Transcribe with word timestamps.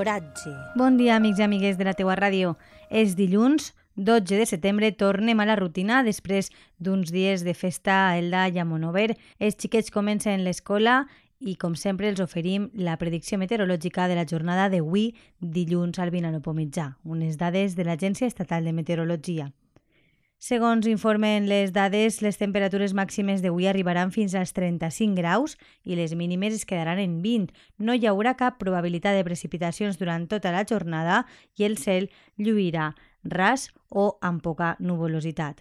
L'oratge. 0.00 0.50
Bon 0.80 0.94
dia, 0.96 1.18
amics 1.18 1.42
i 1.42 1.44
amigues 1.44 1.76
de 1.76 1.84
la 1.84 1.92
teua 1.92 2.14
ràdio. 2.16 2.54
És 2.88 3.18
dilluns, 3.18 3.74
12 4.00 4.38
de 4.40 4.46
setembre, 4.48 4.88
tornem 4.96 5.42
a 5.42 5.44
la 5.44 5.58
rutina 5.60 5.98
després 6.06 6.48
d'uns 6.80 7.12
dies 7.12 7.44
de 7.44 7.52
festa 7.52 7.98
a 8.06 8.14
Elda 8.16 8.46
i 8.48 8.56
a 8.56 8.64
Monover. 8.64 9.10
Els 9.36 9.60
xiquets 9.60 9.92
comencen 9.92 10.40
l'escola 10.46 11.02
i, 11.36 11.52
com 11.60 11.76
sempre, 11.76 12.08
els 12.08 12.24
oferim 12.24 12.70
la 12.72 12.96
predicció 12.96 13.36
meteorològica 13.36 14.08
de 14.08 14.16
la 14.16 14.24
jornada 14.24 14.70
d'avui, 14.72 15.10
dilluns 15.40 16.00
al 16.00 16.16
Vinalopó 16.16 16.56
mitjà, 16.56 16.94
unes 17.04 17.36
dades 17.36 17.76
de 17.76 17.84
l'Agència 17.84 18.32
Estatal 18.32 18.64
de 18.64 18.72
Meteorologia. 18.72 19.50
Segons 20.40 20.86
informen 20.88 21.50
les 21.50 21.68
dades, 21.76 22.22
les 22.24 22.38
temperatures 22.40 22.94
màximes 22.96 23.42
d'avui 23.44 23.66
arribaran 23.68 24.08
fins 24.08 24.32
als 24.32 24.54
35 24.56 25.12
graus 25.18 25.58
i 25.84 25.98
les 25.98 26.14
mínimes 26.16 26.54
es 26.56 26.64
quedaran 26.64 26.96
en 26.98 27.18
20. 27.20 27.52
No 27.76 27.92
hi 27.92 28.06
haurà 28.08 28.32
cap 28.40 28.56
probabilitat 28.56 29.18
de 29.18 29.26
precipitacions 29.26 30.00
durant 30.00 30.24
tota 30.32 30.48
la 30.54 30.62
jornada 30.64 31.26
i 31.60 31.66
el 31.68 31.76
cel 31.76 32.08
lluirà 32.40 32.94
ras 33.22 33.68
o 33.90 34.14
amb 34.24 34.40
poca 34.40 34.78
nuvolositat. 34.80 35.60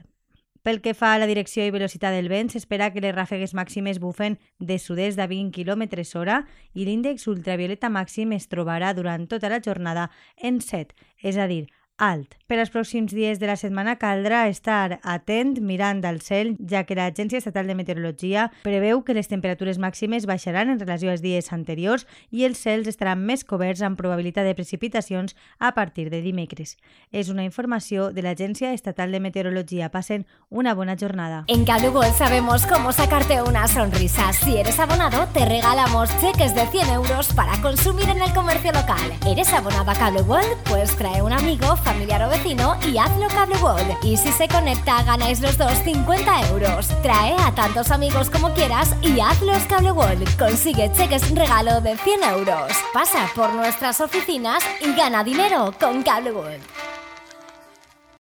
Pel 0.63 0.79
que 0.79 0.93
fa 0.95 1.11
a 1.11 1.19
la 1.19 1.27
direcció 1.27 1.65
i 1.67 1.75
velocitat 1.75 2.15
del 2.15 2.31
vent, 2.31 2.47
s'espera 2.53 2.87
que 2.93 3.03
les 3.03 3.15
ràfegues 3.15 3.51
màximes 3.55 3.99
bufen 3.99 4.37
de 4.59 4.79
sud-est 4.79 5.19
a 5.19 5.27
20 5.27 5.51
km 5.55 5.83
hora 6.15 6.45
i 6.71 6.87
l'índex 6.87 7.27
ultravioleta 7.27 7.91
màxim 7.91 8.31
es 8.31 8.47
trobarà 8.47 8.93
durant 8.95 9.27
tota 9.27 9.51
la 9.51 9.59
jornada 9.59 10.07
en 10.37 10.63
7, 10.63 10.95
és 11.19 11.35
a 11.35 11.47
dir, 11.51 11.65
alt. 11.99 12.39
Per 12.49 12.57
als 12.57 12.71
pròxims 12.73 13.13
dies 13.13 13.37
de 13.37 13.45
la 13.45 13.53
setmana 13.59 13.99
caldrà 14.01 14.47
estar 14.49 14.97
atent 15.03 15.59
mirant 15.61 16.01
al 16.07 16.17
cel, 16.25 16.55
ja 16.65 16.81
que 16.87 16.95
l'Agència 16.97 17.37
Estatal 17.37 17.67
de 17.69 17.75
Meteorologia 17.77 18.47
preveu 18.63 19.03
que 19.05 19.13
les 19.13 19.29
temperatures 19.29 19.77
màximes 19.77 20.25
baixaran 20.25 20.71
en 20.73 20.79
relació 20.81 21.11
als 21.11 21.21
dies 21.21 21.51
anteriors 21.53 22.07
i 22.31 22.47
els 22.47 22.57
cels 22.57 22.89
estaran 22.89 23.21
més 23.21 23.45
coberts 23.45 23.83
amb 23.85 23.99
probabilitat 23.99 24.47
de 24.49 24.55
precipitacions 24.57 25.35
a 25.59 25.75
partir 25.77 26.07
de 26.09 26.23
dimecres. 26.25 26.77
És 27.11 27.29
una 27.29 27.45
informació 27.45 28.09
de 28.15 28.25
l'Agència 28.25 28.73
Estatal 28.73 29.11
de 29.11 29.19
Meteorologia. 29.19 29.91
Passen 29.93 30.25
una 30.49 30.73
bona 30.73 30.97
jornada. 30.97 31.43
En 31.47 31.65
Cable 31.65 31.89
World 31.89 32.15
sabemos 32.15 32.65
cómo 32.65 32.91
sacarte 32.91 33.43
una 33.43 33.67
sonrisa. 33.67 34.33
Si 34.33 34.57
eres 34.57 34.79
abonado, 34.79 35.27
te 35.33 35.45
regalamos 35.45 36.09
cheques 36.19 36.55
de 36.55 36.65
100 36.65 36.89
euros 36.89 37.33
para 37.33 37.61
consumir 37.61 38.09
en 38.09 38.23
el 38.23 38.33
comercio 38.33 38.71
local. 38.71 39.13
¿Eres 39.27 39.53
abonado 39.53 39.91
a 39.91 39.93
Cable 39.93 40.23
World? 40.23 40.57
Pues 40.67 40.95
trae 40.97 41.21
un 41.21 41.33
amigo, 41.33 41.75
familiar 41.93 42.21
o 42.21 42.29
vecino 42.29 42.77
y 42.85 42.99
hazlo 42.99 43.27
Cable 43.29 43.57
World. 43.57 43.97
Y 44.03 44.15
si 44.15 44.31
se 44.31 44.47
conecta, 44.47 45.01
ganáis 45.03 45.39
los 45.39 45.57
dos 45.57 45.73
50 45.83 46.49
euros. 46.49 46.87
Trae 47.01 47.33
a 47.39 47.51
tantos 47.55 47.89
amigos 47.89 48.29
como 48.29 48.53
quieras 48.53 48.95
y 49.01 49.19
hazlos 49.19 49.63
Cable 49.63 49.91
World. 49.91 50.37
Consigue 50.37 50.91
cheques 50.93 51.33
regalo 51.33 51.81
de 51.81 51.97
100 51.97 52.23
euros. 52.23 52.71
Pasa 52.93 53.27
por 53.35 53.53
nuestras 53.53 54.01
oficinas 54.01 54.63
y 54.81 54.93
gana 54.93 55.23
dinero 55.23 55.73
con 55.79 56.03
Cable 56.03 56.31
World. 56.31 56.78